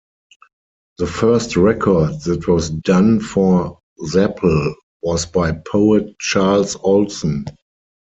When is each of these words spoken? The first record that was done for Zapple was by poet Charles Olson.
The 0.97 1.05
first 1.05 1.55
record 1.55 2.21
that 2.21 2.47
was 2.47 2.71
done 2.71 3.19
for 3.19 3.79
Zapple 3.99 4.73
was 5.03 5.27
by 5.27 5.51
poet 5.51 6.17
Charles 6.17 6.75
Olson. 6.77 7.45